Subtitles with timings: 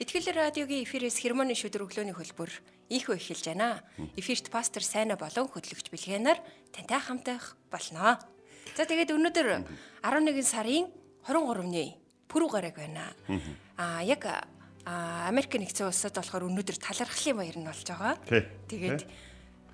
[0.00, 2.48] Итгэл радиогийн эфирээс хермоны шүдэр өглөөний хөлбөр
[2.88, 3.84] ийхүү эхэлж байна.
[4.16, 6.40] Эфирт пастор Сайна болон хөтлөгч Билгэнаар
[6.72, 8.16] тантай хамтах болно.
[8.80, 9.60] За тэгээд өнөөдөр
[10.00, 10.88] 11 сарын
[11.28, 12.00] 23-ны
[12.32, 13.12] пүрэв гараг байна.
[13.76, 14.24] Аа яг
[14.88, 18.16] Америк нэгдсэн улсад болохоор өнөөдөр талархлын баяр нь болж байгаа.
[18.72, 19.04] Тэгээд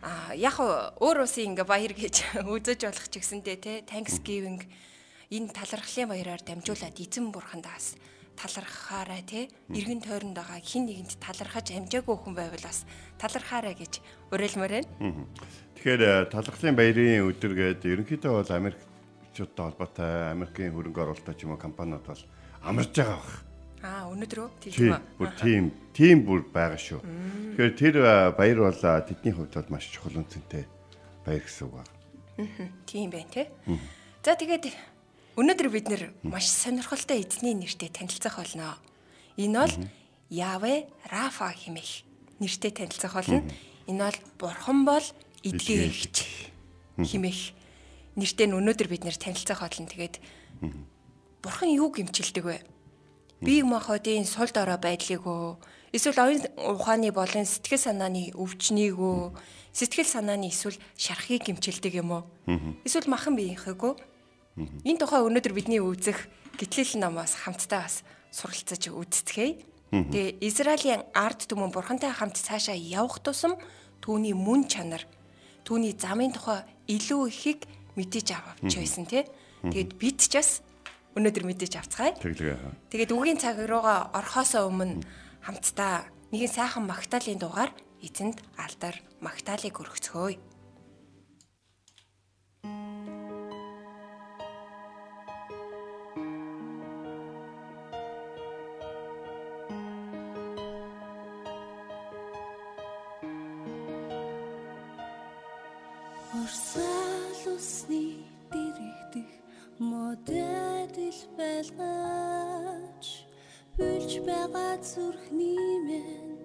[0.02, 4.58] а яг өөр улсын ингээ баяр гэж үзэж болох ч гэсэндээ те Thanksgiving
[5.30, 7.94] энэ талархлын баяраар дамжуулаад эзэн бурхандаас
[8.36, 9.40] талархахаарай те
[9.72, 12.84] эргэн тойронд байгаа хин нэгэнд талархаж амжаагүй хүн байвал бас
[13.19, 15.24] талархаарай гэж уриалмаар байна.
[15.74, 21.56] Тэгэхээр э, талархлын баярын өдөр гээд ерөнхийдөө бол Америкчуудтай холбоотой Америкийн хөрөнгө оруулалт ч юм
[21.56, 22.22] уу компаниуд бол
[22.61, 23.33] амарч байгаа бах.
[23.80, 25.00] Аа өнөөдрөө тийм үү?
[25.16, 25.64] Бүр тийм,
[25.96, 27.00] тийм бүр байгаа шүү.
[27.56, 30.64] Тэгэхээр тэр э, баяр бол э, тэдний хувьд бол маш чухал үнцэнтэй
[31.24, 31.92] баяр гэсэн үг байна.
[32.84, 33.48] Тийм байна те.
[34.24, 34.95] За тэгээд
[35.37, 38.81] өнөөдөр бид нэр маш сонирхолтой эзний нэртэй танилцах болно.
[39.37, 39.75] Энэ бол
[40.33, 42.09] Яве Рафа хэмээх
[42.41, 43.45] нэртэй танилцах болно.
[43.84, 45.05] Энэ бол Бурхан бол
[45.45, 46.17] эдгээрч
[46.97, 47.41] хэмээх
[48.17, 49.84] нэртэй нь өнөөдөр бид нэр танилцах болно.
[49.84, 50.17] Тэгээд
[51.45, 52.64] Бурхан юу гимчилдэг вэ?
[53.45, 55.61] Бие махбодын сул дорой байдлыг өө
[55.92, 59.37] эсвэл оюун ухааны болон сэтгэл санааны өвчнийг өө
[59.77, 62.25] сэтгэл санааны эсвэл шархыг гимчилдэг юм уу?
[62.89, 64.16] Эсвэл махан биеийнхээ өө
[64.56, 68.00] Энэ тухай өнөөдөр бидний үзэх гитлэл намаас хамтдаа бас
[68.32, 69.60] суралцаж үздэхэй.
[69.92, 73.60] Тэгээ Израилийн ард түмэн бурхантай хамт цаашаа явах тусам
[74.00, 75.05] түүний мөн чанар,
[75.68, 77.68] түүний замын тухай илүү ихийг
[78.00, 79.28] мэдэж авч байсан тий.
[79.61, 80.64] Тэгээд бид ч бас
[81.16, 82.16] өнөөдөр мэдэж авцгаая.
[82.92, 85.05] Тэгээд үгийн цаг руугаа орхосоо өмнө
[85.45, 87.70] хамтдаа нэгэн сайхан магтаалын дугаар
[88.02, 90.55] эзэнд алдар магтаалыг өргөцгөөе.
[106.56, 108.05] Урсаал усны
[108.50, 109.30] дэрэгдэх
[109.90, 113.06] модэдэл байлгаач
[113.77, 116.40] Бүлж байгаа зүрхний мэн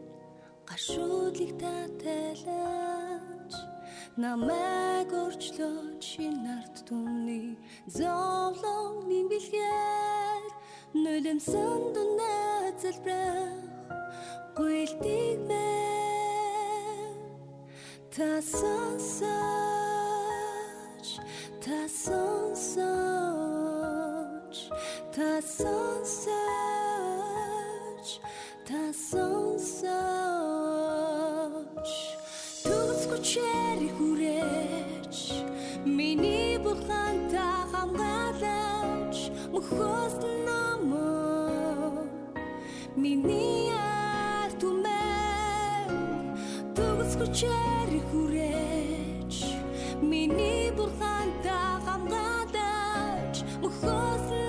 [0.68, 3.54] гашуудлыг татайлаач
[4.20, 7.56] Намайг өрчлөөч шинэ ард түмний
[7.88, 10.44] зовлон нэмбэлгээр
[11.04, 13.64] Нулимсэн дүнээ залбирах
[14.60, 17.16] гуйлтыг мэн.
[18.12, 19.81] Та сонсож
[21.66, 22.82] та сонсож
[25.16, 26.32] та сонсож
[28.68, 29.92] та сонсож
[32.66, 35.18] Түгсгүчээр хүрээч
[35.86, 39.18] миний бурхантай хамгаалаач
[39.54, 40.16] мөхөөс
[40.48, 42.10] намайг
[42.98, 45.94] миний арт түмэн
[46.74, 49.36] Түгсгүчээр хүрээч
[50.02, 51.11] миний бурхантай
[53.80, 54.41] хамгаалаач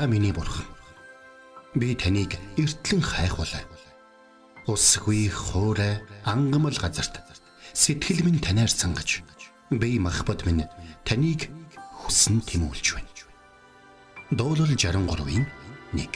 [0.00, 0.64] та миний бурхан.
[1.74, 3.60] Би таныг эртлэн хайхвалаа.
[4.64, 7.20] Усгүй хоорой ангамл газарт
[7.76, 9.20] сэтгэл минь танаар сангаж
[9.68, 10.64] би махбат минь
[11.04, 11.52] таныг
[12.00, 13.12] хүсн тимүүлж байна.
[14.32, 15.44] Дуурал 63-ийн
[15.92, 16.08] 1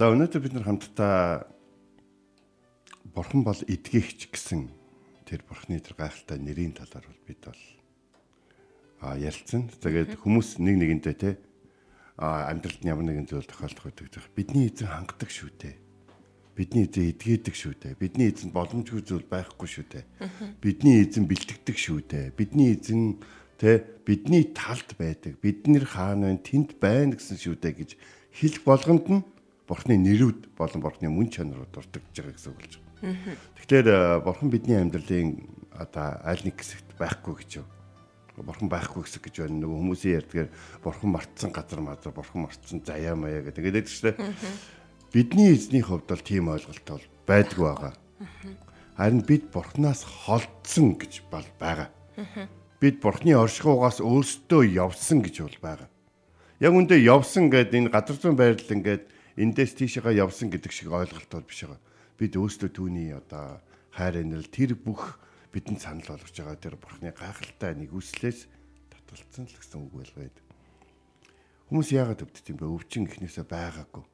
[0.00, 1.44] За өнөөдөр бид нар хамтдаа
[3.12, 4.72] Бурхан бол эдгийгч гэсэн
[5.28, 7.60] тэр Бурханы тэр гайхалтай нэрийн талаар бол бид бол
[9.00, 9.72] ярилцсан.
[9.80, 11.30] Тэгээд хүмүүс нэг нэгэнтэй те
[12.20, 14.24] а амьдралд ямар нэгэн зүйл тохиолдох байдаг.
[14.36, 15.76] Бидний эзэн хангадаг шүү дээ.
[16.52, 17.96] Бидний эзэн эдгээдэг шүү дээ.
[17.96, 20.04] Бидний эзэн боломжгүй зүйл байхгүй шүү дээ.
[20.60, 22.26] Бидний эзэн бэлтгэдэг шүү дээ.
[22.36, 23.16] Бидний эзэн
[23.56, 25.40] те бидний талд байдаг.
[25.40, 26.44] Бид нэр хаана вэ?
[26.44, 27.90] Тэнд байна гэсэн шүү дээ гэж
[28.36, 29.24] хэлэх болгонд нь
[29.64, 33.38] Бурхны нэрүүд болон Бурхны мөн чанарууд дурдж байгаа гэсэн үг болж байна.
[33.56, 33.88] Тэгэхээр
[34.26, 37.66] Бурхан бидний амьдралын одоо аль нэг хэсэгт байхгүй гэж юу?
[38.36, 39.66] Бурхан байхгүй хэсэг гэж байна.
[39.66, 40.48] Нөгөө хүмүүсийн ярьдгаар
[40.84, 43.64] Бурхан мартсан газар мазар, Бурхан мартсан заяа маяа гэдэг.
[43.64, 44.18] Ингээд байдаг шүү дээ.
[45.10, 47.94] Бидний эзний хувьд бол тийм ойлголт бол байдгүй байгаа.
[48.94, 51.90] Харин бид Бурханаас холдсон гэж бол байгаа.
[52.80, 55.88] Бид Бурхны оршихугаас өөрсдөө явсан гэж бол байгаа.
[56.60, 59.04] Яг үндэ явсан гэдэг энэ газар зүйн байрлал ингээд
[59.36, 61.80] эндээс тийшээгээ явсан гэдэг шиг ойлголт бол биш байгаа.
[62.20, 63.60] Бид өөрсдөө түүний одоо
[63.96, 65.16] хайр инрэл тэр бүх
[65.50, 68.46] бидэнд санал болгож байгаа тэр бурхны гайхалтай нэгүслээс
[68.90, 70.30] татгалцсан л гэсэн үг байлгаа.
[71.70, 72.66] Хүмүүс яагаад өвддөг юм бэ?
[72.66, 74.04] Өвчин ихнээсээ байгаагүй.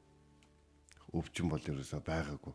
[1.13, 2.53] Өвчин бол ерөөсөө байгаагүй.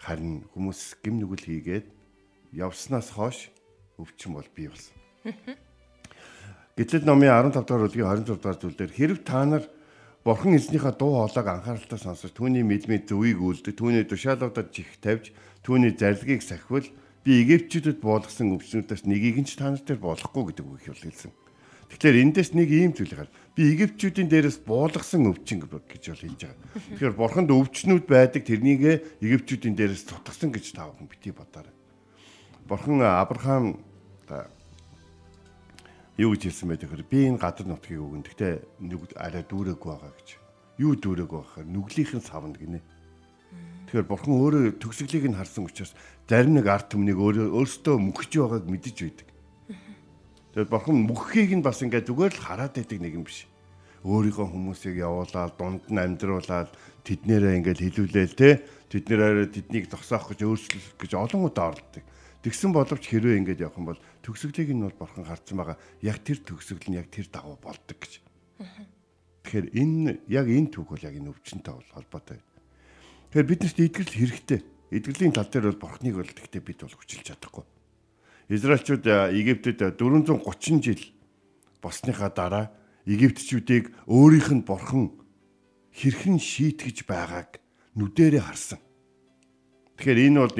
[0.00, 1.86] Харин хүмүүс гим нүгэл хийгээд
[2.56, 3.52] явснаас хойш
[4.00, 4.96] өвчин бол бий болсон.
[6.76, 9.64] Гэтэл номын 15 дугаар бүлгийн 26 дугаар зүйлээр хэрв та нар
[10.22, 15.34] Бурхан эзнийхээ дуу хоолойг анхааралтай сонсож түүний мэдмээ зөвийг үлдэх, түүний тушаалуудад чих тавьж,
[15.66, 16.86] түүний зарилгийг сахивал
[17.22, 21.30] би Египтчүүдэд буулгасан өвчнүүдээс нэгийг нь ч та нар дээр болохгүй гэдэг үг хэлсэн.
[21.92, 23.36] Тэгэхээр эндээс нэг ийм зүйл гарна.
[23.54, 26.56] Би Египтчүүдийн дээрээс буулгасан өвчин гэж бол хэлж байгаа.
[26.98, 28.82] Тэгэхээр бурханд өвчнүүд байдаг тэрнийг
[29.20, 31.76] Египтчүүдийн дээрээс тутгсан гэж та бүхэн бити бодоорой.
[32.66, 33.76] Бурхан Авраам
[36.16, 38.24] юу гэж хэлсэн бэ тэгэхээр би энэ гадар нутгийг өгөн.
[38.24, 38.52] Гэхдээ
[39.20, 40.28] арай дүүрээгүй байгаа гэж.
[40.80, 42.80] Юу дүүрээгүй байхаар нүглийнхэн савна гинэ.
[43.92, 45.92] Тэгэхээр бурхан өөрөө төгсгөлийг нь харсан учраас
[46.24, 49.28] зарим нэг арт түмнийг өөрөө өөртөө мөхөж байгааг мэдэж байдаг.
[50.56, 53.44] Тэгээд бурхан мөххийг нь бас ингээд зүгээр л хараад байдаг нэг юм биш.
[54.00, 56.72] Өөрийнхөө хүмүүсийг явуулаад дунд нь амьдруулаад
[57.04, 62.04] тэднэрээ ингээд хилүүлээл те тэднэрээ тэднийг зогсоох гэж өөрчлөх гэж олон удаа оролдог.
[62.40, 65.76] Тэгсэн боловч хэрвээ ингэж явах юм бол төгсгөлийг нь бол бурхан харсан байгаа.
[66.00, 68.24] Яг тэр төгсгөл нь яг тэр дагуу болдог гэж.
[69.44, 72.40] Тэгэхээр энэ яг энэ түүх бол яг энэ өвчнөд бол холбоотой.
[73.32, 74.60] Тэгэхээр биднэрт итгэл хэрэгтэй.
[74.92, 77.64] Итгэлийн тал дээр бол бурхныг бол тэгтээ бид бол хүчилж чадахгүй.
[78.52, 81.00] Израильчууд Египтэд 430 жил
[81.80, 82.76] босныхаа дараа
[83.08, 85.16] Египтчүүдийг өөрийнх нь бурхан
[85.96, 87.56] хэрхэн шийтгэж байгааг
[87.96, 88.84] нүдэрээ харсан.
[89.96, 90.58] Тэгэхээр энэ бол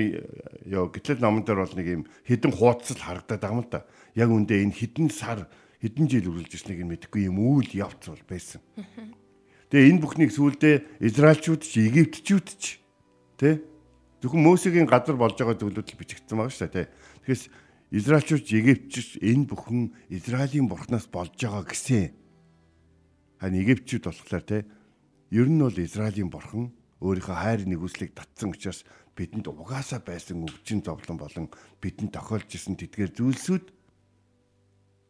[0.65, 3.85] ёо гэтэл номон дээр бол нэг юм хідэн хуудас л харагдаад байгаа юм да.
[4.17, 5.45] Яг үндэ энэ хідэн сар
[5.85, 8.65] хідэн жил үргэлж ирснийг нь мэдэхгүй юм үйл явц бол байсан.
[9.73, 12.77] Тэгээ энэ бүхнийг сүүлдээ Израильчууд ч Египтчүүд ч
[13.41, 13.65] тэ
[14.21, 16.93] зөвхөн Мөсегийн газар болж байгаа зүйлүүд л бичигдсэн байгаа шүү дээ тэ.
[17.25, 17.41] Тэгэхээр
[17.97, 19.81] Израильчууд Египтчүүд энэ бүхэн
[20.13, 22.13] Израилийн бурхнаас болж байгаа гэсэн.
[23.41, 24.69] Харин Египтчүүд болохоор тэ
[25.33, 26.69] ер нь бол Израилийн бурхан
[27.01, 28.85] өөрийнхөө хайр нэгүслийг татсан учраас
[29.17, 31.49] бидэнд угаасаа байсан өвчин зовлон болон
[31.81, 33.65] бидэнд тохиолж исэн тэдгээр зүйлсүүд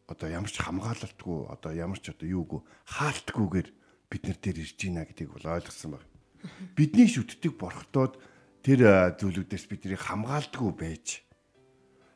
[0.07, 3.82] одоо ямар ч хамгаалалтгүй одоо ямар ч одоо юугүй хаалтгүйгээр
[4.13, 6.05] бид нар дээр ирж байна гэдгийг бол ойлгосон баг.
[6.77, 8.21] Бидний шүтдэг борхтоод
[8.61, 11.25] тэр зүйлүүдээс биднийг хамгаалдаггүй байж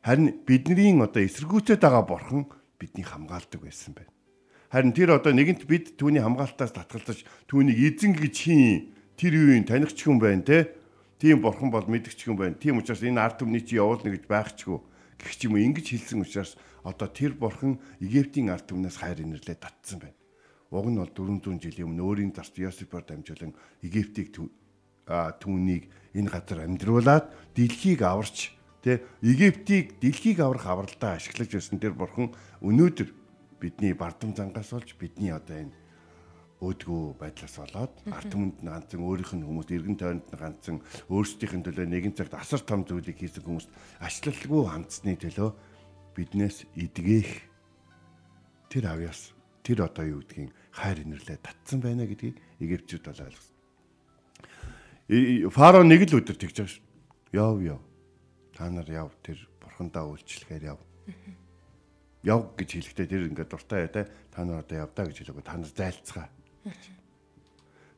[0.06, 2.46] харин бидний одоо эсэргүүцээд байгаа борхон
[2.78, 4.14] бидний хамгаалдаг байсан байна.
[4.70, 9.90] Харин тэр одоо нэгэнт бид түүний хамгаалтаас татгалзаж түүнийг эзэн гэж хийн тэр үеийн таних
[9.92, 10.78] ч хүн байна те
[11.18, 12.54] Тийм бурхан бол мэдгч юм байна.
[12.54, 14.78] Тийм учраас энэ ард түмний чи явуулна гэж байхчгүй.
[15.18, 16.54] Гэх ч юм уу ингэж хэлсэн учраас
[16.86, 20.17] одоо тэр бурхан Египтийн ард түмнээс хайр инэрлээ татсан байна.
[20.70, 24.36] Уг нь бол 400 жилийн өмнө өөрийн зарц Йосипор дамжуулан Египтийг
[25.08, 28.52] түүнийг энэ газар амьдруулад дэлхийг аварч
[28.84, 33.08] тэ Египтийг дэлхийг аврах авралдаа ашиглаж байсан тэр бурхан өнөөдөр
[33.56, 35.74] бидний бардам зангаас болж бидний одоо энэ
[36.58, 41.54] өөдгөө байдлаас болоод ард түмэнд нь ганцхан өөрийнх нь хүмүүс эргэн тойронд нь ганцхан өөрсдийнх
[41.54, 43.66] нь төлөө нэгэн цагт асар том зүйлийг хийсэн хүмүүс
[44.02, 45.50] ачлалгүй хандсны төлөө
[46.18, 47.30] биднээс эдгэх.
[48.74, 49.30] Тэр авьяас
[49.62, 53.54] тэр одоо юу гэдгийг хайр инэрлээ татсан байна гэдгийг Египтчүүд бол ойлгосон.
[55.52, 56.80] Фарао нэг л өдөр тэгж байгаа ш.
[57.32, 57.80] Яв яв.
[58.56, 60.78] Та нар яв тэр бурхандаа үйлчлэхээр яв.
[62.24, 65.70] Яв гэж хэлэхдээ тэр ингээд дуртай яа та нар одоо явдаа гэж хэлээгөө та нар
[65.72, 66.28] зайлцгаа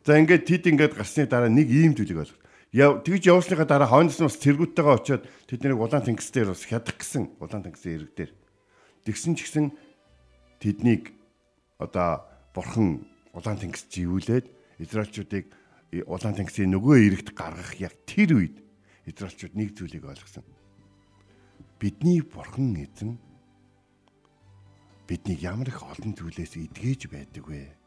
[0.04, 2.40] За ингээд тэд ингээд гарсны дараа нэг ийм зүйлийг ойлгох.
[2.72, 6.96] Яв тэгж явуулсныхаа дараа хойноос нь бас цэргүүттэйгээ очиод тэднийг улаан тэнгис дээр бас хядах
[6.96, 8.32] гэсэн улаан тэнгисийн ирэг дээр.
[9.04, 9.66] Тэгсэн ч гэсэн
[10.62, 11.12] тэднийг
[11.76, 14.46] одоо бурхан улаан тэнгис живүүлээд
[14.80, 15.46] Израильчүүдийг
[16.06, 18.56] улаан тэнгисийн нөгөө ирэгт гаргах яг тэр үед
[19.06, 20.44] Израильчууд нэг зүйлийг ойлгосон.
[21.80, 23.18] Бидний бурхан эзэн
[25.08, 27.80] биднийг ямар их олон зүйлээс эдгэж байдаг вэ?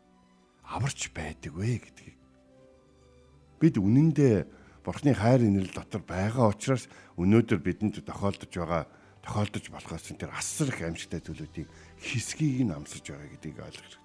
[0.63, 2.17] аварч байдаг вэ гэдгийг.
[3.59, 8.83] Бид үнэндээ Бурхны хайр инэрл дотор байгаа учраас өнөөдөр бидэнд тохиолдож байгаа
[9.23, 11.71] тохиолдож болохоос тэр асар их аимшигтай зүйлүүдийн
[12.03, 14.02] хэсгийг нь амсаж байгаа гэдгийг ойлгох.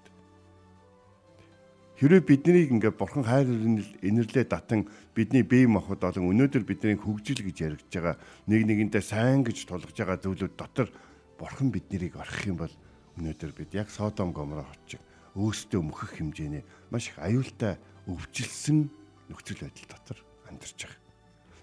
[1.99, 3.51] Хэрвээ биднийг ингээд Бурхан хайр
[3.99, 8.15] инэрлээ татан бидний бие махбод олон өнөөдөр бидний хөгжил гэж яригдж байгаа
[8.47, 10.87] нэг нэгэндээ сайн гэж тулгаж байгаа зүйлүүд дотор
[11.35, 12.71] Бурхан биднийг орхих юм бол
[13.19, 15.03] өнөөдөр бид яг Содом Гомор хотчиг
[15.35, 17.75] өөстөө мөхөх хэмжээний маш их аюултай
[18.07, 18.87] өвжилсэн
[19.27, 21.03] нөхцөл байдал дотор амьдарч байгаа.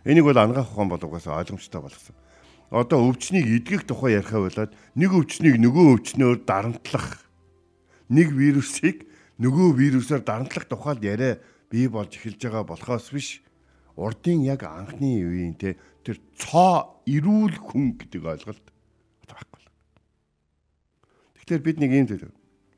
[0.05, 2.17] Энийг бол ангаах ухаан бол угаасаа ойлгомжтой болгосон.
[2.69, 7.25] Одоо өвчнийг эдгэх тухай ярихаа болоод нэг өвчнийг нөгөө өвчнөөр дарамтлах
[8.13, 11.41] нэг вирусыг нөгөө вирусаар дарамтлах тухайд яриа
[11.71, 13.43] бий болж эхэлж байгаа болохоос биш
[13.97, 18.67] урдын яг анхны үеийн те тэр цоо эрүүл хүн гэдэг ойлголт
[19.29, 19.63] байхгүй.
[21.41, 22.33] Тэгэхээр бид нэг юм зүйл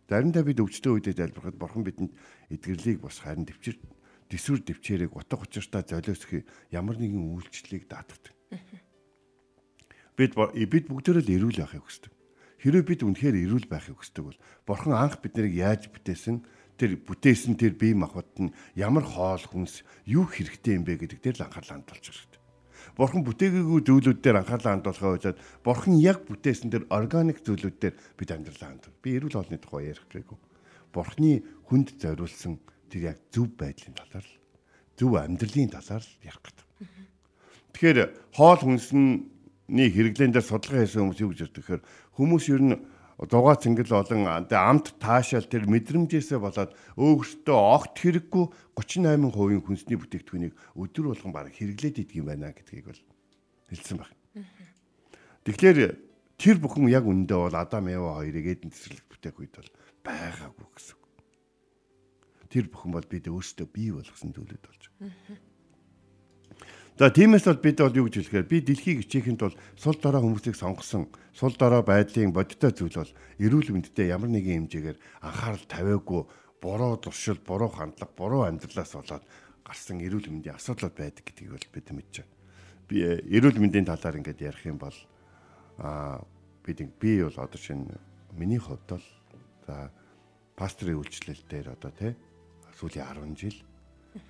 [0.09, 2.13] Заримдаа бид өвчтөө үедээ залбирахад бурхан бидэнд
[2.49, 3.77] эдгэрлийг бас харин төвчөр
[4.33, 8.33] төсвөр төвчээрийг утга учиртай золиосхий ямар нэгэн үйлчлэлийг даатгадаг.
[10.17, 12.13] Бид бид бүгдөө л эрүүл байхыг хүсдэг.
[12.59, 16.43] Хэрэв бид үнэхээр эрүүл байхыг хүсдэг бол бурхан анх биднийг яаж бүтээсэн
[16.79, 21.37] тэр бүтээсэн тэр бие махбод нь ямар хоол хүнс юу хэрэгтэй юм бэ гэдэг дээр
[21.39, 22.43] л анхаарлаа хандуулж хэрэгтэй.
[22.99, 28.31] Бурхан бүтээгээгүй зүйлүүд дээр анхаарлаа хандуулахаа хойдоод Бурхан яг бүтээсэн тэр органик зүйлүүд дээр бид
[28.31, 29.03] амьдралаа хандуул.
[29.03, 30.39] Би эрүүл хоолны тухай ярих гээгүй.
[30.95, 32.59] Бурханы хүнд зориулсан
[32.91, 34.39] тэр яг зөв байдлын талаар л
[34.99, 36.67] зөв амьдралын талаар л ярих гэдэг.
[37.75, 37.99] Тэгэхээр
[38.35, 41.83] хоол хүнсний хэрэглэн дээр судалгаа хийсэн хүмүүс юу гэж ярьдаг гэхээр
[42.19, 42.75] хүмүүс ер нь
[43.27, 48.45] дугаа цэнгэл болон амт таашаал тэр мэдрэмжээсээ болоод өөртөө огт хэрэггүй
[48.75, 53.03] 38% хүнсний бүтээгдэхүүнийг өдөр болгон баг хэрэглээд идэг юм байна гэдгийг бол
[53.71, 54.11] хэлсэн баг.
[55.47, 55.79] Тэгэхээр
[56.39, 59.71] тэр бүхэн яг үндэ бол Адам Ева хоёрыг эдэн цэцэрлэг бүтээх үед бол
[60.07, 60.99] байгаагүй гэсэн.
[62.55, 65.48] Тэр бүхэн бол бид өөрсдөө бий болгосон зүйлүүд болж байгаа.
[66.99, 70.59] За тиймээс бол бид бол юу гэж хэлэхээр би дэлхийг хичээхэд бол сул дорой хүмүүсийг
[70.59, 76.27] сонгосон сул дорой байдлын бодиттой зүйл бол эрүүл мэндэд ямар нэгэн хэмжээгээр анхаарал тавиагүй
[76.59, 79.23] буруу туршил, буруу хандлага, буруу амьдралаас болоод
[79.63, 82.35] гарсан эрүүл мэндийн асуудлууд байдаг гэдгийг бол бид мэдж байна.
[82.91, 84.99] Би э, эрүүл мэндийн талаар ингээд ярих юм бол
[85.79, 86.19] аа
[86.67, 87.95] бид би бол одоо шинэ
[88.35, 89.07] миний хувьд бол
[89.71, 89.95] за
[90.59, 92.19] пастрын үйлчлэл дээр одоо тий
[92.75, 93.59] сүүлийн 10 жил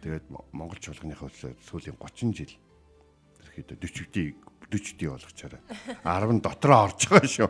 [0.02, 1.30] Тэгээд Монгол чуулганыхаа
[1.62, 2.54] сүүлийн 30 жил
[3.58, 4.36] ерөөхдөө 40-ийг
[4.68, 5.62] 40-ийг болгочаарай.
[6.04, 7.48] 10 дотроо орж байгаа шүү.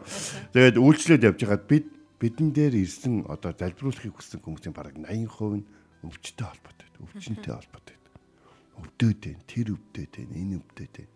[0.54, 1.87] Тэгээд үйлчлээд явж байгаад бид
[2.18, 5.66] бидэн дээр ирсэн одоо залбируулахыг хүссэн хүмүүсийн бараг 80% нь
[6.06, 6.88] өвчтэй холбоотой.
[6.99, 7.97] Өвчнөтэй холбоотой.
[8.78, 11.08] Өвдөд дээ, тэр өвдөд дээ, энэ өвдөд дээ.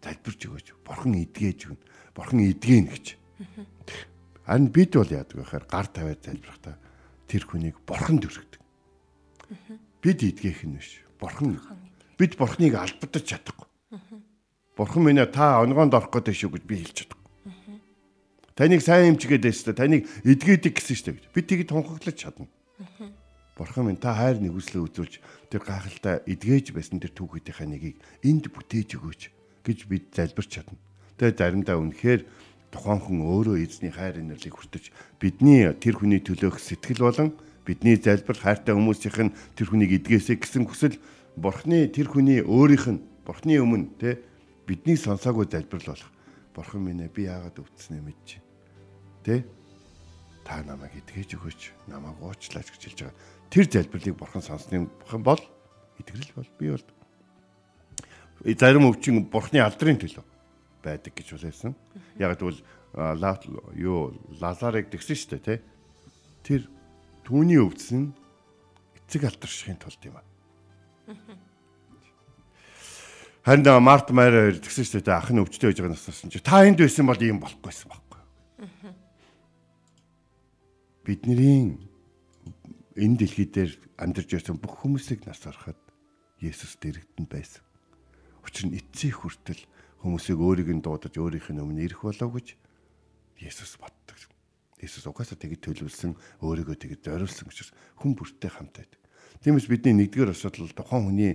[0.00, 0.68] Залбирч өгөөч.
[0.80, 1.84] Бурхан эдгээж өгнө.
[2.16, 3.06] Бурхан эдгэн гэж.
[4.48, 6.76] Харин бид бол яадаг вэ гэхээр гар тавиад залбирахтаа
[7.28, 8.60] тэр хүнийг бурхан дүрхдэг.
[10.00, 11.04] Бид эдгэх нь биш.
[11.20, 11.60] Бурхан.
[12.16, 13.68] Бид бурхныг албадаж чадахгүй.
[14.76, 17.20] Бурхан минь та онгоонд орох гэдэг шүү гэж би хэлж чадахгүй.
[18.56, 21.32] Таныг сайн эмчгээд байстай, таныг эдгээдэг гэсэн шүү дээ.
[21.36, 22.48] Бид тийг тунхаглаж чадна.
[23.60, 25.20] Бурхан минь та хайр нэгүслээ үзүүлж
[25.52, 29.22] тэр гайхалтай эдгээж байсан тэр түүхийнхаа нэгийг энд бүтээж өгөөч
[29.68, 30.80] гэж бид залбирч чадна.
[31.20, 32.24] Тэгээ заримдаа үнэхээр
[32.72, 34.88] тухайн хүн өөрөө эзний хайр инэрлийг хүртэж
[35.20, 37.36] бидний тэр хүний төлөөх сэтгэл болон
[37.70, 40.98] бидний залбир хайртай хүмүүсийнх нь тэр хүнийг эдгээсэй гэсэн хүсэл
[41.38, 44.18] бурхны тэр хүний өөрийнх нь бурхны өмнө те
[44.66, 46.10] бидний сонсоогүй залбирал болох.
[46.50, 48.28] Бурхан минь би яагаад өвдснээ мэдэж
[49.22, 49.46] те
[50.42, 53.18] та намайг эдгэж өгөөч намайг уучлаач гэж хэлж байгаа.
[53.54, 54.90] Тэр залбирлыг бурхан сонссны
[55.22, 55.38] бол
[56.02, 56.86] итгэл бол би бол.
[58.58, 60.26] Зарим өвчин бурхны алдрын төлөө
[60.82, 61.74] байдаг гэж үлээсэн.
[62.18, 62.58] Яг тэгвэл
[63.78, 65.58] юу Лазарыг тэгсэн шүү дээ тий.
[66.42, 66.62] Тэр
[67.30, 68.10] түүний өвдсөн
[68.98, 70.26] эцэг алдаршихын тулд юм аа.
[73.46, 76.66] Харин Март Майр хоёр тэгсэн шүү дээ ах нь өвчтөй байж байгаа насаас чи та
[76.66, 78.20] энд байсан бол ийм болохгүйсэн байхгүй.
[81.06, 81.78] Бидний
[82.98, 85.78] энэ дэлхий дээр амьдарч байсан бүх хүмүүсийг нас ороход
[86.42, 87.62] Есүс дэрэгдэн байсан.
[88.42, 89.62] Учир нь эцсийн хүртэл
[90.02, 92.58] хүмүүсийг өөрийг нь дуудаж өөрийнх нь өмнө ирэх болов гэж
[93.38, 93.99] Есүс боддог.
[94.80, 97.70] Есүс угаасаа тэгж төлөвлөсөн өөрийгөө тэгж зориулсан учраас
[98.00, 99.00] хүн бүртээ хамт байдаг.
[99.44, 101.32] Тиймээс бидний нэгдүгээр асуудал тухайн хүний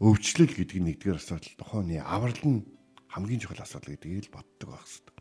[0.00, 2.64] өвчлөл гэдэг нь нэгдүгээр асуудал тухайн хүний аврал нь
[3.12, 5.16] хамгийн чухал асуудал гэдгийг л боддог байх хэрэгтэй.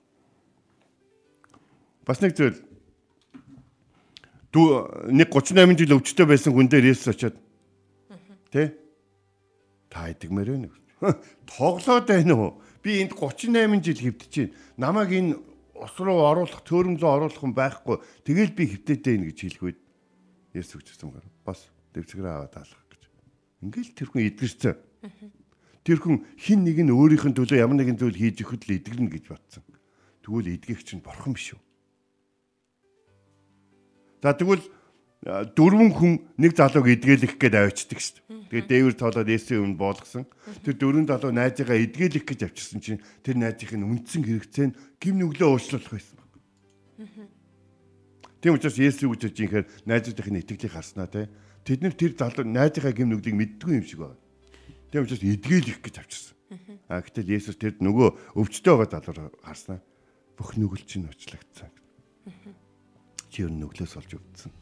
[2.07, 2.57] Бас нэг зүйл
[4.51, 4.67] дүү
[5.15, 7.35] нэг 38 жил өвчтөй байсан хүн дээр Есүс очиод
[8.51, 8.75] тэ
[9.87, 11.15] та идэгмээр байна уу?
[11.51, 12.51] Тоглоод байна уу?
[12.83, 14.55] Би энд 38 жил хэвдэж байна.
[14.75, 15.50] Намайг энэ
[15.81, 17.97] ус руу оруулах, төөрөмлөө оруулах хүн байхгүй.
[18.21, 19.77] Тэгэл би хэвтээтэй ин гэж хэлэхүйд
[20.53, 21.25] Есүс үгчсэн гар.
[21.41, 23.03] Бас дэвцгэрээ аваад алах гэж.
[23.65, 24.75] Ингээл тэр хүн эдгэрсэн.
[25.81, 29.09] Тэр хүн хин нэг нь өөрийнх нь төлөө ямар нэгэн зүйл хийж өгөхөд л эдгэрнэ
[29.09, 29.63] гэж бодсон.
[30.21, 31.61] Тэгвэл эдгэх чинь бурхан биш үү?
[34.21, 34.61] За тэгвэл
[35.21, 38.65] дөрвөн хүн нэг залууг эдгээлэх гээд авчдаг шүү дээ.
[38.65, 40.25] Тэгээд дээвэр тоолоод Есүсийн өмнө боолгосон.
[40.65, 45.21] Тэр дөрвөн залуу найзыгаа эдгээлэх гэж авчирсан чинь тэр найзынх нь үндсэн хэрэгцээ нь гим
[45.21, 46.31] нүглөө уучлуулах байсан баг.
[48.41, 51.29] Тийм учраас Есүс гэж хэлж инхээр найзуудын итгэлийг харснаа те.
[51.69, 54.17] Тэд нар тэр залуу найзынхаа гим нүглийг мэддгүй юм шиг байна.
[54.89, 56.35] Тийм учраас эдгээлэх гэж авчирсан.
[56.89, 59.85] А гэтэл Есүс тэрд нөгөө өвчтөй байгаа залуу харснаа.
[60.33, 61.69] Бүх нүгэл чинь уучлагдсан.
[63.29, 64.60] Чи ер нь нүглөөс олж өвдсөн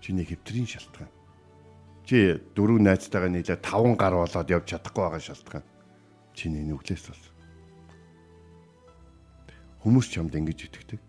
[0.00, 1.12] чиний хэвтрийн шалтгаан.
[2.06, 5.64] Чи дөрөв найзтайгаа нийлээ 5 гар болоод явж чадахгүй байгаа шалтгаан.
[6.36, 7.24] Чиний нүглээс бол.
[9.82, 11.00] Хүмүүс чамд ингэж итгэдэг.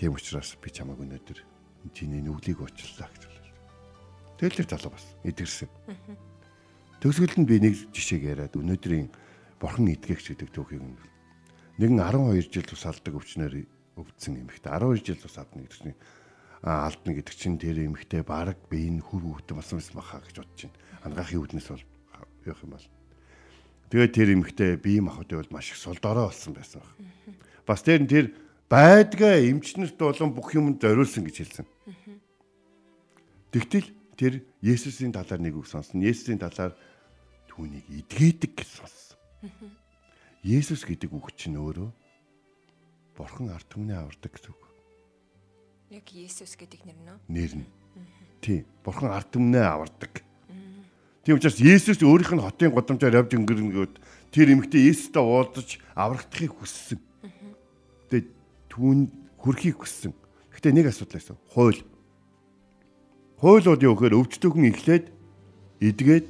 [0.00, 1.38] Тийм учраас би чамайг өнөөдөр
[1.92, 3.56] чиний нүглийг уучлаа гэж хэлээ.
[4.40, 5.68] Тэгэл тэр залуу бас эдгэрсэн.
[7.04, 9.08] Төгсгөл нь би нэг жишээг яриад өнөөдрийн
[9.60, 10.84] бурхан итгэгч гэдэг түүхийг
[11.80, 13.64] нэгэн 12 жил тусалдаг өвчнөр
[13.96, 15.96] өвдсөн эмэгтэй 12 жил тусалдаг гэдэг чинь
[16.62, 20.60] алдна гэдэг чинь тэр эмхтэй баг би энэ хүр хөвтө болсон юм баха гэж бодож
[20.68, 20.76] байна.
[21.08, 21.84] Ангаахын үүднээс бол
[22.44, 22.88] явах юм бол.
[23.88, 26.92] Тэгээд тэр эмхтэй бие махбодын бол маш их сулдорой болсон байсан баг.
[27.64, 28.36] Бас тэр нь тэр
[28.68, 31.66] байдгаа эмчнэрт болон бүх юмд зориулсан гэж хэлсэн.
[33.50, 36.04] Тэгтэл тэр Есүсийн талаар нэг үг сонсон.
[36.04, 36.76] Есүсийн талаар
[37.48, 39.18] түүнийг эдгээдэг гэж сонссон.
[40.46, 41.90] Есүс гэдэг үг чинь өөрөө
[43.18, 44.69] Бурхан арт түмний авардаг гэсэн үг.
[45.90, 47.18] Яг Есүс гэдэг нэр нь.
[47.26, 47.68] Нэр нь.
[48.38, 48.62] Тий.
[48.86, 50.22] Бурхан ард түмнээ авардаг.
[51.26, 53.94] Тийм учраас Есүс өөрийнх нь хотын годамжаар явж өнгөрнөгөөд
[54.30, 57.02] тэр эмэгтэй Есүстэй уулзаж аврагдахыг хүссэн.
[58.06, 58.28] Тэгээд
[58.70, 59.10] түүн
[59.42, 60.14] хүрхийг хүссэн.
[60.54, 61.36] Гэхдээ нэг асуудал байсан.
[61.50, 61.82] Хууль.
[63.42, 65.10] Хуулиуд юу гэхээр өвчтөөхөн эхлээд
[65.82, 66.26] эдгээд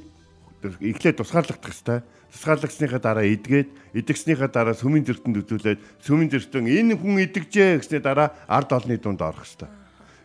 [0.89, 7.19] эхлээд тусгаарлагдах хэвээр тусгаарлагсныхаа дараа идгээд идэгснийхаа дараа сүмийн зөртөнд үзүүлээд сүмийн зөртөн энэ хүн
[7.27, 9.67] идэгжээ гэсний дараа ард олны дунд орох хэвээр.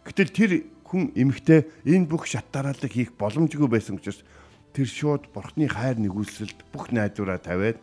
[0.06, 0.52] Гэтэл тэр
[0.86, 4.22] хүн эмэгтэй энэ бүх шат дараалал хийх боломжгүй байсан учраас
[4.70, 7.82] тэр шууд бурхны хайр нэгүсэлд бүх найдвараа тавиад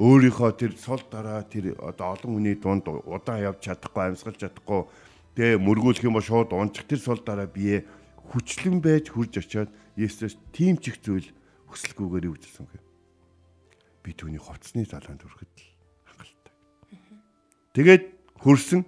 [0.00, 4.88] өөрийнхөө тэр сул дараа тэр одоо олон хүний дунд удаан явж чадахгүй амьсгалж чадахгүй
[5.36, 7.84] тэгээ мөргүүлэх юм бол шууд унчих тэр сул дараа бие
[8.32, 11.28] хүчлэн байж хурж очиод Есүс тийм ч их зүйл
[11.72, 12.85] хүсэлгүйгээр үүссэн гэх
[14.06, 15.66] би түүний хувцсны залаанд хүрэхэд л
[16.06, 16.54] хангалттай.
[17.74, 18.04] Тэгээд
[18.38, 18.86] хөрсөн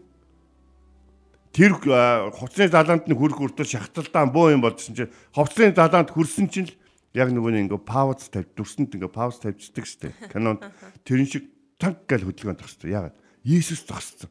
[1.51, 6.71] тэр хувцсны залаанд нь хүрэх үртэл шахталтаа боо юм болчихсон чинь хувцсны залаанд хүрсэн чинь
[6.71, 6.79] л
[7.19, 10.15] яг нөгөө нэг ингээ пауз тавь дүрсэнд ингээ пауз тавьчихдаг штэ.
[10.31, 10.63] Канонд
[11.03, 11.51] тэрэн шиг
[11.83, 12.87] танк гал хөдөлгөөнд тагссан.
[12.87, 13.17] Ягаад?
[13.43, 14.31] Иесус зогссон.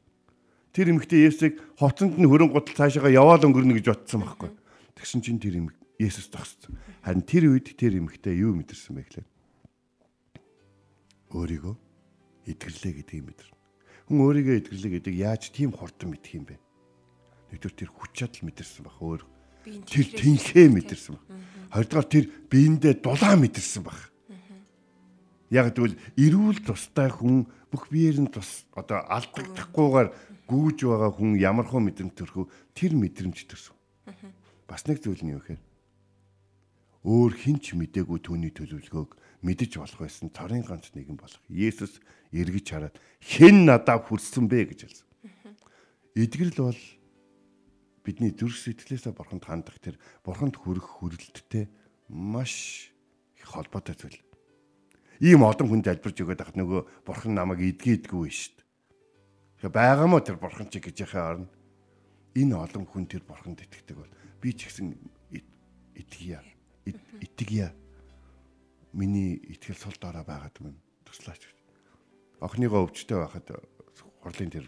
[0.71, 4.51] Тэр эмэгтэй Есүсийг хувцсанд нь хөрөн гутал цаашаага яваал өнгөрнө гэж бодсон байхгүй.
[4.95, 6.77] Тэгсэн чинь тэр эмэг Есүс зогссон.
[7.01, 9.27] Харин тэр үед тэр эмэгтэй юу мэдэрсэн бэ гэхлээр
[11.37, 11.75] өөрийгөө
[12.49, 13.55] эдгэрлээ гэдгийг мэдэрнэ.
[14.09, 16.55] Хүн өөрийгөө эдгэрлээ гэдэг яаж тийм хурдан мэдэх юм бэ?
[17.53, 19.21] Нэгдүгээр тэр хүч чадал мэдэрсэн баг өөр.
[19.87, 21.23] Тэр тэнхээ мэдэрсэн баг.
[21.71, 23.99] Хоёрдугаар тэр биендээ дулаан мэдэрсэн баг.
[25.51, 30.09] Яг тэгвэл эрүүл тустай хүн бүх биеэр нь тус одоо алдагдахгүйгээр
[30.47, 32.45] гүүж байгаа хүн ямар хөө мэдрэмж төрхөө
[32.75, 33.75] тэр мэдрэмж төрсөн.
[34.67, 35.63] Бас нэг зүйл нь юу гэхээр
[37.07, 39.11] өөр хинч мдээгүй түүний төлөвлөгөөг
[39.47, 42.03] мэдэж болох байсан цорын ганц нэгэн болох Есүс
[42.35, 45.07] эргэж хараад хэн надад хүрсэн бэ гэж хэлсэн.
[46.19, 46.81] Эдгэрэл бол
[48.03, 49.95] бидний зүрх сэтгэлээсээ бурханд хандах тэр
[50.27, 51.71] бурханд хүрэх хүрэлттэй
[52.11, 52.91] маш
[53.47, 54.19] холбоотой зүйл.
[55.23, 58.53] Ийм олон хүн залбирч өгöd ахт нөгөө бурхан намайг эдгээдгүй шүү
[59.63, 59.71] дээ.
[59.71, 61.49] Байгаа мó тэр бурхан чи гэж яхаа орно.
[62.37, 64.93] Энэ олон хүн тэр бурханд итгэдэг бол Би ч гэсэн
[65.33, 67.73] ит- итгэя.
[68.97, 71.45] Миний итгэл сул дорой байгаад минь туслаач.
[71.45, 71.57] гэж.
[72.41, 73.45] Охиныгоо өвчтөй байхад
[74.25, 74.65] хурлын тэр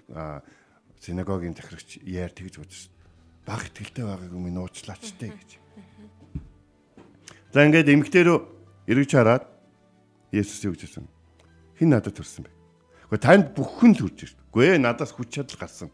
[1.02, 2.94] синагогийн захирагч яар тэгж бодсон.
[3.42, 5.50] Баг итгэлтэй байгааг минь уучлаач тээ гэж.
[7.50, 8.38] За ингээд эмгтэрөө
[8.86, 9.50] эргэж хараад
[10.30, 11.10] Есүс юу гэж хэлсэн?
[11.82, 12.54] Хин надад төрсөн бэ?
[13.10, 14.54] Гэхдээ танд бүхэн л төрж шүү.
[14.54, 15.90] Үгүй ээ надаас хүч чадал гарсан.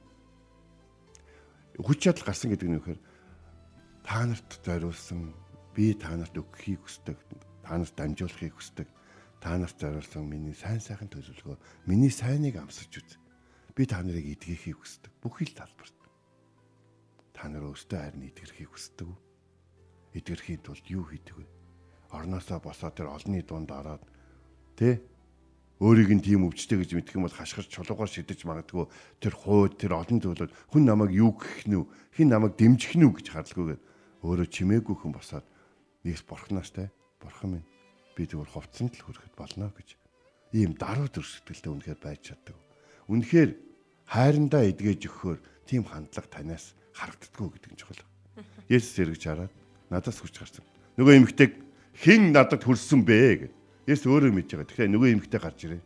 [1.80, 3.02] Хүч чадал гарсан гэдэг нь юу гэхээр
[4.04, 5.32] та нарт зориулсан
[5.72, 7.16] би та нарт өгөхийг хүсдэг.
[7.66, 8.88] Та нарт дамжуулахыг хүсдэг.
[9.42, 11.58] Та нарт зориулсан миний сайн сайхан төлөвлөгөө,
[11.90, 13.18] миний сайныг амсаж үз.
[13.74, 15.10] Би та нарыг эдгэхийг хүсдэг.
[15.18, 15.98] Бүхий л талбарт.
[17.34, 19.18] Та нар өөрсдөө харин эдгэрхийг хүсдэг үү?
[20.14, 21.46] Эдгэрхийн тулд юу хийдэг вэ?
[22.14, 24.06] Орноосоо босоод тэр олонний дунд ороод
[24.78, 25.02] Тэ?
[25.80, 28.88] Өөрийг нь тийм өвчтэй гэж мэдэх юм бол хашгирч чулуугаар шидэж магадгүй
[29.20, 31.84] тэр хууд тэр олон зүйлүүд хүн намайг юу гэх нү
[32.16, 33.82] хин намайг дэмжих нү гэж харлгүйгээр
[34.24, 35.44] өөрөө чимээгүй хүн босоод
[36.08, 36.96] нэгс бурхнаас те
[37.26, 37.68] бурхан минь
[38.16, 39.90] би зүгээр хувцсан л хүрэхэд болно гэж
[40.56, 42.56] ийм даруй төр сэтгэлтэй үнэхээр байж чаддаг.
[43.12, 43.52] Үнэхээр
[44.08, 48.02] хайрандаа эдгэж өгөхөөр тийм хандлага танаас харагддаггүй гэдэг нь чухал.
[48.72, 49.54] Есүс эргэж хараад
[49.92, 50.64] надаас хүч гарсан.
[50.96, 51.52] Нөгөө эмэгтэйг
[52.00, 53.52] хэн надад хүрсэн бэ гэж
[53.86, 54.70] Есүс өөрөө мэдж байгаа.
[54.72, 55.84] Тэгэхээр нөгөө эмэгтэй гарч ирээ.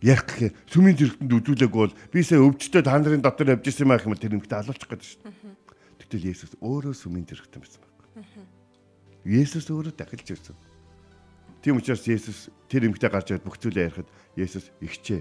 [0.00, 4.12] Ярих гэхээр сүмийн зэрэгтэнд үдүүлээгүй бол би сая өвчтөд та нарын дотор явж байх юм
[4.14, 5.70] бол тэр эмэгтэй алуулчих гээд шүү дээ.
[6.00, 8.48] Тэгтэл Есүс өөрөө сүмийн зэрэгтэн байсан байна.
[9.24, 10.56] Есүс өөрөө дахилж ирсэн.
[11.60, 15.20] Тийм учраас Есүс тэр эмэгтэй гарч ирээд бүх зүйлээ ярихад Есүс ихчээ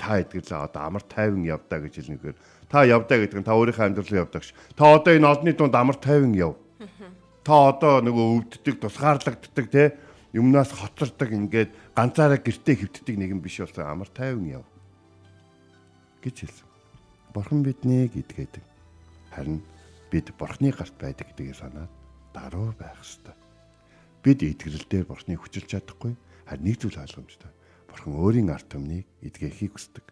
[0.00, 2.36] та эдгэрлээ одоо амар тайван явдаа гэж хэлнэгээр
[2.72, 4.56] та явдаа гэдэг нь та өөрийнхөө амьдралаа явдагш.
[4.72, 6.56] Та одоо энэ олонний дунд амар тайван яв.
[7.44, 9.92] Та одоо нөгөө өвддөг, тусгаарлагддаг те
[10.32, 14.64] юмнаас хоцордог ингээд ганцаараа гэртээ хөвддөг нэгэн биш болсон амар тайван яв
[16.24, 16.68] гэж хэлсэн.
[17.36, 18.64] Бурхан биднийг идгээдэг.
[19.36, 19.60] Харин
[20.08, 21.92] бид Бурханы гарт байдаг гэдгийг санаад
[22.34, 23.38] даруй байх ёстой.
[24.26, 26.18] Бид итгэл дээр Бурханыг хүчилж чадахгүй.
[26.50, 27.50] Харин нэг зүйл ойлгомжтой.
[27.88, 30.04] Бурхан өөрийн арт түмнийг идгээхийг хүсдэг.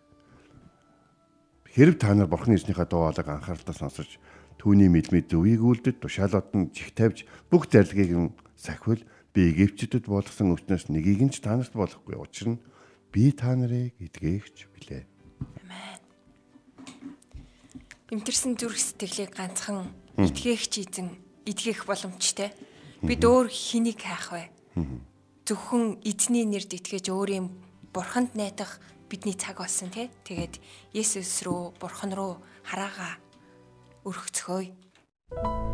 [1.75, 4.21] Хэрв та нар Бурханы эзнийхээ дуу хоолойг анхааралтай сонсож
[4.61, 10.53] түүний мэдмэд зөвийг үлдэд тушаалууд нь чих тавьж бүх зарилгийг нь сахивал би Египчдэд болгосон
[10.53, 12.15] өвчнөөс нэгийг нь ч та нарт болохгүй.
[12.21, 12.63] Учир нь
[13.09, 15.05] би та нарыг эдгээгч билээ.
[15.65, 16.01] Амен.
[18.13, 19.89] Имтэрсэн зүрх сэтгэлийг ганцхан
[20.21, 22.53] эдгээгч эзэн эдгэх боломжтой.
[23.03, 24.45] Бид өөр хэнийг хайх вэ?
[25.47, 27.51] Зөвхөн эзний нэрд итгэж өөрийн
[27.91, 28.79] бурханд найдах
[29.11, 30.09] бидний цаг болсон тий.
[30.25, 30.63] Тэгээд
[30.95, 33.19] Есүс рүү бурхан руу хараага
[34.07, 35.72] өргөцгөөе.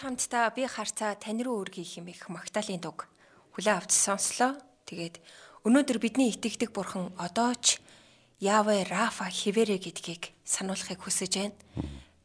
[0.00, 3.06] Хамтдаа би харцаа тань руу өргөе хэмээх Магдалины дуг
[3.54, 4.58] хүлээ авч сонслоо.
[4.88, 5.20] Тэгээд
[5.66, 7.78] өнөөдөр бидний итгэдэг бурхан одоо ч
[8.42, 11.56] Яве Рафа хിവэрэ гэдгийг сануулахыг хүсэж байна.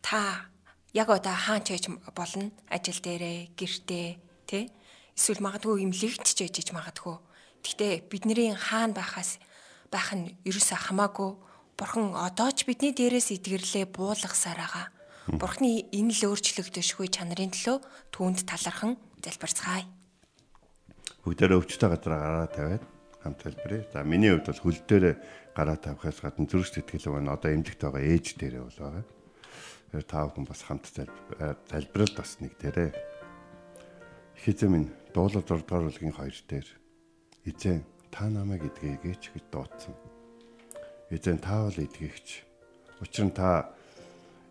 [0.02, 0.50] Та
[0.94, 1.86] яг одоо хаан ч ээж
[2.18, 4.08] болно ажил дээрээ гэртээ
[4.50, 4.64] тий
[5.16, 7.16] эсвэл магадгүй имлэгч ч ээжж магадгүй.
[7.64, 9.40] Гэхдээ бидний хаан байхаас
[9.94, 11.32] байх нь ерөөсөө хамаагүй.
[11.78, 14.86] Бурхан одоо ч бидний дээрээс эдгэрлээ буулгасаар байгаа.
[15.30, 17.78] Бурхны энэ л өөрчлөгдөшгүй чанарын төлөө
[18.10, 19.86] түүнд талархан залбирцгаая.
[21.22, 22.84] Бүгдээрээ өвчтэй газар гараа тавиад
[23.22, 23.94] хамт хэлбэрээ.
[23.94, 25.22] За миний хувьд бол хөл дээр
[25.54, 27.38] гараа тавихаас гадна зүрх сэтгэл байна.
[27.38, 29.06] Одоо эмнэлэгт байгаа ээж дээрээ бол байгаа.
[29.94, 32.90] Тэр тав хүн бас хамт залбирал бас нэг дээрээ.
[34.34, 36.68] Хизээ минь 6 дугаар бүлгийн 2 дээр
[37.46, 39.94] эзэн та намайг эдгээгээч гэж дуудсан.
[41.14, 42.28] Эзэн та бол эдгээгч.
[43.04, 43.78] Учир нь та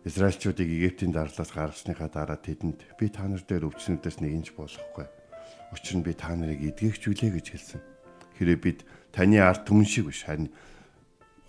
[0.07, 5.03] Израильчуудыг Египтийн дарлаас гаргасныхаа дараа тэдэнд би та нар дээр өвчнүүдээс нэг инж болохгүй.
[5.75, 7.81] Учир нь би та нарыг эдгээгчүүлээ гэж хэлсэн.
[8.39, 8.79] Хэрэг бид
[9.11, 10.47] таны ард түмэн шиг биш харин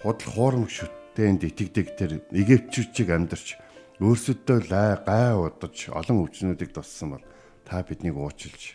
[0.03, 3.55] худал хуурамч шүтээнд итгэдэг тэр Египтчүүдийг амьдарч
[4.03, 7.25] өөрсөдөө лай гай удаж олон өвчнүүдийг туссан бол
[7.63, 8.75] та биднийг уучлж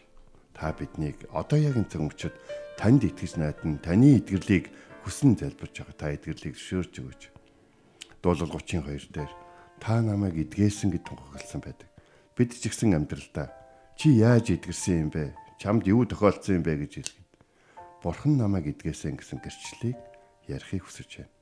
[0.55, 2.35] та биднийг одоо яг энэ цөмчөд
[2.79, 4.71] танд итгэж найдан таны эдгэрлийг
[5.03, 7.21] хүсэн залбирч байгаа та эдгэрлийг зөвшөөрч өгөөч.
[8.23, 9.44] Дуулал 32 дээр
[9.79, 11.89] та намайг эдгээсэн гэж тунхагласан байдаг.
[12.35, 13.51] Бид ч ихсэн амьдралдаа
[13.95, 15.35] чи яаж эдгэрсэн юм бэ?
[15.59, 17.31] Чамд юу тохиолдсон юм бэ гэж хэлгээд.
[18.03, 19.99] Бурхан намайг эдгээсэн гэсэн гэрчлэлийг
[20.47, 21.33] ярихыг хүсэж байна.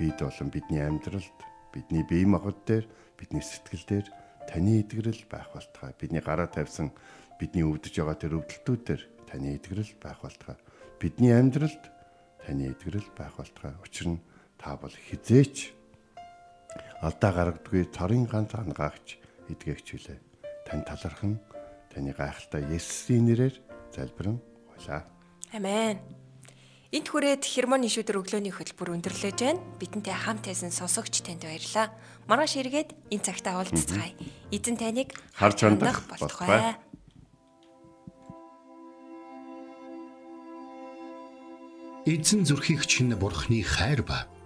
[0.00, 1.38] Бид болон бидний амьдралд,
[1.72, 2.88] бидний бие махбод дээр,
[3.20, 4.06] бидний сэтгэл дээр
[4.48, 5.92] таны эдгэрэл байх болтугай.
[6.00, 6.90] Бидний гараа тавьсан
[7.38, 10.56] бидний өвдөж байгаа тэр өвдөлтүүд дээр таны эдгэрэл байх болтугай.
[10.98, 11.84] Бидний амьдралд
[12.42, 13.76] таны эдгэрэл байх болтугай.
[13.84, 14.24] Учир нь
[14.56, 15.79] та бол хизээч
[17.00, 19.16] алдаа гаргадгүй цорын ганц ангаагч
[19.48, 20.18] эдгэгч үлээ.
[20.68, 21.40] Тань талархан
[21.88, 23.56] таны гайхалтай Есүсийн нэрээр
[23.96, 24.36] залбирэн
[24.68, 25.08] гуйлаа.
[25.56, 25.98] Амен.
[26.92, 29.62] Энд хүрээд хермоны шүдэр өглөөний хөтөлбөр өндөрлөж байна.
[29.80, 31.94] Бидэнтэй хамт байсан сонсогч танд баярлалаа.
[32.28, 34.12] Маргааш эргээд энэ цагтаа уулзцгаая.
[34.52, 36.76] Эзэн таныг Харж хандах болтугай.
[42.04, 44.26] Эзэн зүрхийг чинь бурхны хайр ба